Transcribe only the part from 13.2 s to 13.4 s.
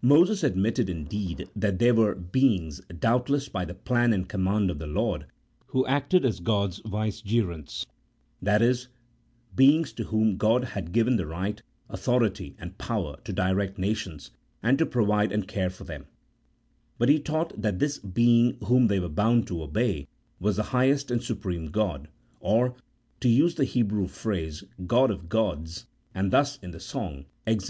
to